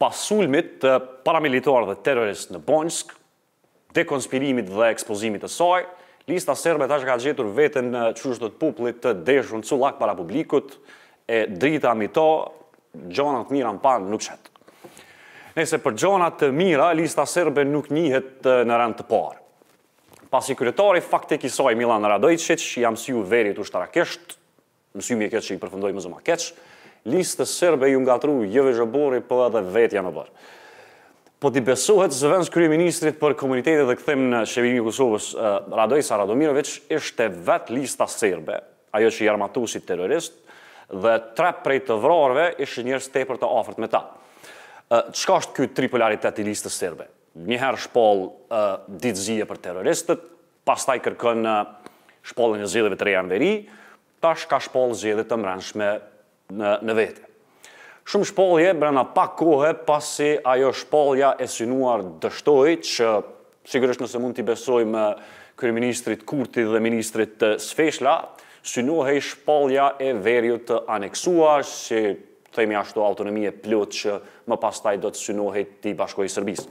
pasulmit 0.00 0.78
të 0.82 0.96
paramilitarë 1.26 1.88
dhe 1.90 1.98
terrorist 2.06 2.52
në 2.54 2.60
Bonsk, 2.66 3.12
dekonspirimit 3.94 4.68
dhe 4.72 4.88
ekspozimit 4.90 5.44
të 5.44 5.50
saj, 5.52 5.84
lista 6.30 6.54
serbe 6.58 6.88
tash 6.90 7.06
ka 7.06 7.18
gjetur 7.22 7.50
veten 7.54 7.92
në 7.94 8.08
qushtët 8.18 8.58
të 8.62 8.92
të 9.04 9.12
deshën 9.28 9.62
cullak 9.68 9.98
para 10.00 10.16
publikut, 10.18 10.76
e 11.28 11.44
drita 11.48 11.94
mi 11.96 12.08
to, 12.12 12.26
gjonat 13.14 13.50
mira 13.54 13.70
në 13.74 13.80
panë 13.84 14.10
nuk 14.10 14.22
qëtë. 14.26 14.50
Nese 15.54 15.78
për 15.78 15.94
gjonat 15.94 16.40
të 16.40 16.48
mira, 16.50 16.88
lista 16.98 17.22
serbe 17.30 17.62
nuk 17.64 17.90
njihet 17.94 18.42
në 18.42 18.74
rand 18.76 18.96
të 18.98 19.06
parë. 19.06 19.38
Pas 20.34 20.48
i 20.50 20.56
kryetari, 20.58 20.98
faktik 21.00 21.44
i 21.46 21.50
saj 21.52 21.76
Milan 21.78 22.02
Radojqic, 22.10 22.62
jam 22.82 22.96
si 22.98 23.12
ju 23.14 23.20
verit 23.22 23.58
u 23.58 23.64
shtarakesht, 23.64 24.34
mësymi 24.98 25.28
e 25.28 25.30
keq 25.30 25.46
që 25.46 25.54
i 25.54 25.60
përfëndoj 25.62 25.92
më 25.94 26.02
zëma 26.08 26.18
keqë, 26.26 26.48
listë 27.08 27.46
sërbe 27.48 27.90
ju 27.92 28.00
nga 28.02 28.18
tru, 28.20 28.40
jëve 28.48 28.72
zhëbori, 28.76 29.22
për 29.28 29.46
edhe 29.48 29.62
vetja 29.74 30.02
në 30.04 30.12
bërë. 30.16 30.52
Po 31.44 31.50
t'i 31.52 31.60
besohet 31.60 32.14
zëvëns 32.16 32.48
kërë 32.48 32.70
ministrit 32.72 33.18
për 33.20 33.34
komunitetet 33.36 33.84
dhe 33.88 33.96
këthim 33.98 34.22
në 34.32 34.44
Shqevimi 34.48 34.80
Kosovës, 34.86 35.32
Radoj 35.76 36.00
Saradomirovic, 36.06 36.70
ishte 36.94 37.26
vetë 37.44 37.74
lista 37.76 38.06
sërbe, 38.08 38.60
ajo 38.96 39.10
që 39.12 39.26
i 39.26 39.28
armatu 39.28 39.66
si 39.68 39.82
terrorist, 39.84 40.38
dhe 40.88 41.18
tre 41.36 41.50
prej 41.64 41.82
të 41.88 41.98
vrarve 42.00 42.46
ishte 42.64 42.84
njërës 42.86 43.10
te 43.12 43.26
për 43.28 43.42
të 43.42 43.50
ofert 43.58 43.82
me 43.82 43.90
ta. 43.92 44.04
Qka 44.88 45.36
është 45.42 45.54
kjoj 45.58 45.68
tripolaritet 45.76 46.40
i 46.42 46.48
listë 46.48 46.70
sërbe? 46.72 47.08
Njëherë 47.44 47.82
shpol 47.88 48.24
ditë 49.02 49.44
për 49.50 49.60
terroristët, 49.64 50.24
pas 50.68 50.80
taj 50.86 51.00
kërkën 51.04 51.44
shpolën 52.24 52.64
e 52.64 52.68
zjedhëve 52.72 52.96
të 53.00 53.08
rejanë 53.10 53.32
veri, 53.34 53.52
tash 54.24 54.48
ka 54.48 54.60
shpolë 54.62 54.96
zjedhët 54.96 55.28
të 55.32 55.38
mrenshme 55.42 55.88
në, 56.52 56.94
vete. 56.98 57.24
Shumë 58.04 58.26
shpolje 58.28 58.74
brana 58.76 59.04
pak 59.16 59.32
kohë 59.40 59.70
pasi 59.88 60.34
ajo 60.44 60.72
shpolja 60.76 61.32
e 61.40 61.46
synuar 61.48 62.02
dështoj 62.20 62.74
që 62.84 63.12
sigurisht 63.72 64.02
nëse 64.04 64.20
mund 64.20 64.36
t'i 64.36 64.44
besojmë 64.44 65.04
kryeministrit 65.56 66.26
Kurti 66.28 66.66
dhe 66.68 66.80
ministrit 66.84 67.40
Sfeshla, 67.62 68.18
synohej 68.66 69.22
shpolja 69.30 69.92
e 70.04 70.10
verjut 70.24 70.66
të 70.68 70.82
aneksuar, 70.98 71.64
që 71.64 72.02
themi 72.54 72.76
ashtu 72.78 73.02
autonomie 73.02 73.50
plot 73.64 73.96
që 74.02 74.18
më 74.52 74.58
pas 74.62 74.82
do 75.00 75.10
të 75.10 75.18
synohej 75.24 75.64
t'i 75.82 75.94
bashkoj 75.98 76.28
Sërbis. 76.30 76.66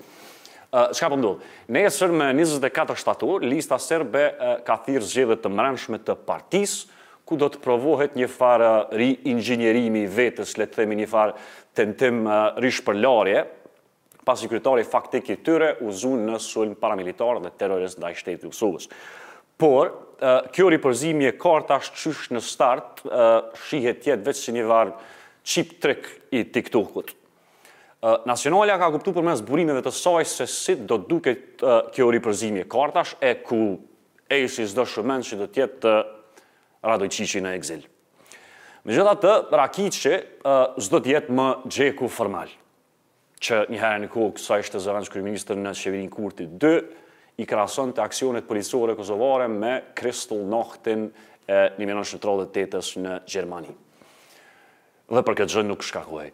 shka 0.74 1.06
për 1.06 1.09
po 1.09 1.18
mdullë? 1.18 1.40
Nesër 1.75 2.12
me 2.14 2.30
24 2.38 2.96
shtator, 3.02 3.42
lista 3.44 3.78
Serbe 3.80 4.30
ka 4.66 4.78
thirë 4.86 5.02
zgjedhe 5.09 5.36
të 5.44 5.50
mrenshme 5.52 5.98
të 6.00 6.16
partisë, 6.28 6.88
ku 7.26 7.38
do 7.40 7.48
të 7.50 7.62
provohet 7.64 8.16
një 8.20 8.28
farë 8.30 8.70
ri-ingjinerimi 9.00 10.06
vetës, 10.12 10.56
le 10.60 10.68
të 10.68 10.82
themi 10.84 10.98
një 11.00 11.10
farë 11.12 11.38
tentim 11.78 12.26
rishpërlarje, 12.62 13.44
pas 14.28 14.40
i 14.46 14.50
krytari 14.52 14.86
faktik 14.88 15.30
i 15.34 15.38
tyre 15.46 15.74
u 15.84 15.92
zunë 15.92 16.34
në 16.34 16.40
sulm 16.44 16.76
paramilitar 16.80 17.42
dhe 17.44 17.52
terrorist 17.60 18.00
dhe 18.00 18.12
i 18.14 18.18
shtetë 18.20 18.48
i 18.48 18.52
usullës. 18.54 18.88
Por, 19.60 19.90
kjo 20.56 20.70
ripërzimje 20.72 21.34
karta 21.40 21.78
është 21.84 22.00
qysh 22.02 22.30
në 22.34 22.42
start, 22.44 23.04
shihet 23.68 24.02
tjetë 24.06 24.24
veç 24.28 24.42
si 24.48 24.56
një 24.56 24.64
varë 24.68 24.96
qip 25.48 25.76
trek 25.84 26.08
i 26.36 26.44
TikTok-ut. 26.56 27.12
Nacionalja 28.28 28.76
ka 28.82 28.90
kuptu 28.92 29.14
për 29.16 29.24
mes 29.30 29.42
burimeve 29.48 29.84
të 29.86 29.92
saj 29.96 30.26
se 30.28 30.48
si 30.52 30.76
do 30.88 30.98
duket 31.08 31.64
kjo 31.96 32.10
ripërzimje 32.12 32.66
kartash, 32.72 33.16
e 33.24 33.36
ku 33.48 33.62
e 34.28 34.42
si 34.52 34.66
zdo 34.68 34.84
shumën 34.90 35.24
që 35.30 35.38
do 35.40 35.48
tjetë 35.56 35.94
Radoj 36.84 37.08
në 37.40 37.52
exil. 37.56 37.84
Me 38.84 38.92
gjitha 38.92 39.14
të, 39.16 39.34
Rakiqi 39.56 40.18
zdo 40.84 41.00
tjetë 41.06 41.32
më 41.32 41.46
gjeku 41.72 42.10
formal, 42.12 42.50
që 43.40 43.62
një 43.72 43.80
herë 43.80 44.02
në 44.04 44.10
kohë 44.12 44.34
kësa 44.36 44.58
ishte 44.60 44.82
zëvenç 44.84 45.08
kryministër 45.14 45.56
në 45.64 45.72
Shqeverin 45.80 46.12
Kurti 46.12 46.50
2, 46.60 46.74
i 47.40 47.48
krason 47.50 47.96
të 47.96 48.04
aksionet 48.04 48.46
policore 48.50 48.98
kozovare 49.00 49.48
me 49.50 49.78
Kristull 49.98 50.44
Nohtin 50.52 51.08
e 51.50 51.62
1938 51.80 53.02
në 53.08 53.16
Gjermani. 53.32 53.72
Dhe 55.08 55.24
për 55.26 55.40
këtë 55.40 55.56
gjënë 55.56 55.72
nuk 55.72 55.88
shkakuaj. 55.88 56.28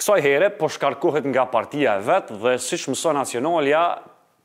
Kësaj 0.00 0.24
here, 0.24 0.48
po 0.56 0.72
shkarkohet 0.72 1.28
nga 1.28 1.44
partia 1.52 1.98
e 2.00 2.06
vetë 2.08 2.40
dhe 2.42 2.56
si 2.60 2.80
shmëso 2.80 3.12
nacionalja, 3.18 3.82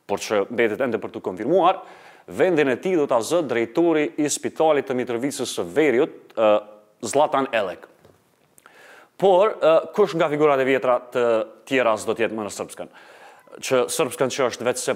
por 0.05 0.19
që 0.21 0.43
betet 0.51 0.83
ende 0.83 0.99
për 1.01 1.15
të 1.15 1.23
konfirmuar, 1.25 1.79
Vendin 2.27 2.69
e 2.69 2.75
ti 2.81 2.95
do 2.97 3.05
të 3.07 3.19
zë 3.21 3.41
drejtori 3.45 4.05
i 4.23 4.29
spitalit 4.33 4.87
të 4.89 4.95
Mitrovicës 4.97 5.49
së 5.53 5.65
Verjut, 5.75 6.31
Zlatan 7.05 7.47
Elek. 7.53 7.85
Por, 9.21 9.53
kush 9.95 10.15
nga 10.17 10.25
figurat 10.31 10.59
e 10.59 10.65
vjetra 10.67 10.97
të 11.13 11.25
tjera 11.69 11.93
zdo 12.01 12.15
tjetë 12.17 12.35
më 12.35 12.47
në 12.49 12.55
Sërpskën? 12.55 12.89
Që 13.63 13.83
Sërpskën 13.93 14.33
që 14.37 14.47
është 14.49 14.65
vetëse 14.67 14.95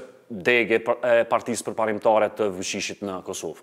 degje 0.49 0.81
e 0.81 1.19
partisë 1.29 1.69
përparimtare 1.69 2.31
të 2.37 2.49
vëshishit 2.57 3.05
në 3.07 3.21
Kosovë. 3.29 3.61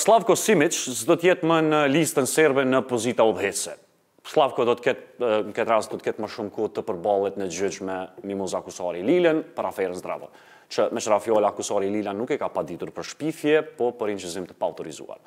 Slavko 0.00 0.34
Simic 0.38 0.74
zdo 0.74 1.18
tjetë 1.20 1.46
më 1.46 1.58
në 1.66 1.82
listën 1.92 2.26
serbe 2.30 2.64
në 2.66 2.80
pozita 2.90 3.26
udhese. 3.28 3.74
Slavko 4.24 4.64
do 4.64 4.72
të 4.78 4.82
ketë, 4.86 5.04
në 5.50 5.52
këtë 5.58 5.68
rast, 5.68 5.92
do 5.92 5.98
të 6.00 6.06
ketë 6.08 6.22
më 6.24 6.30
shumë 6.32 6.50
kohë 6.54 6.70
të 6.78 6.84
përbalet 6.88 7.36
në 7.38 7.50
gjyqë 7.52 7.84
me 7.84 7.98
Mimoza 8.30 8.62
Kusari 8.64 9.02
Lilën 9.04 9.42
për 9.58 9.68
aferën 9.68 9.98
zdravë 9.98 10.30
që 10.70 10.88
me 10.92 11.00
shra 11.02 11.18
fjolla 11.22 11.50
akusori 11.52 11.90
Lila 11.92 12.12
nuk 12.14 12.32
e 12.34 12.38
ka 12.40 12.48
pa 12.52 12.62
ditur 12.66 12.92
për 12.94 13.06
shpifje, 13.12 13.62
po 13.78 13.90
për 13.98 14.14
inqizim 14.14 14.46
të 14.48 14.56
pautorizuar. 14.58 15.20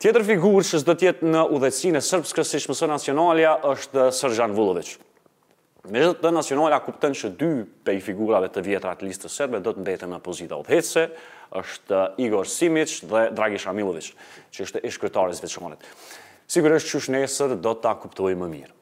Tjetër 0.00 0.24
figur 0.28 0.64
që 0.66 0.80
zdo 0.82 0.94
tjetë 1.00 1.24
në 1.32 1.44
udhecine 1.56 2.02
sërbës 2.04 2.30
sërpës 2.30 2.36
kësish 2.36 2.68
mësër 2.68 2.90
nacionalja 2.92 3.54
është 3.70 4.10
Sërgjan 4.18 4.52
Vullovic. 4.56 4.96
Me 5.88 6.02
zhëtë 6.02 6.20
të 6.24 6.32
nacionalja 6.34 6.80
kupten 6.82 7.14
që 7.14 7.30
dy 7.38 7.48
pej 7.86 8.00
figurave 8.02 8.48
të 8.52 8.62
vjetra 8.66 8.96
të 8.98 9.06
listë 9.06 9.26
të 9.28 9.32
sërbe 9.36 9.60
do 9.64 9.72
të 9.76 9.84
mbetën 9.84 10.10
në 10.12 10.18
pozita 10.26 10.58
udhece, 10.58 11.06
është 11.56 12.00
Igor 12.26 12.48
Simic 12.50 12.98
dhe 13.08 13.26
Dragi 13.38 13.60
Shamilovic, 13.62 14.08
që 14.52 14.66
është 14.66 14.82
e 14.84 14.90
shkërtarës 14.90 15.40
veçonet. 15.44 15.78
Sigurisht 16.50 16.90
që 16.90 17.00
shnesër 17.06 17.54
do 17.56 17.72
të 17.78 17.86
ta 17.86 17.94
kuptuaj 18.02 18.34
më 18.42 18.50
mirë. 18.58 18.76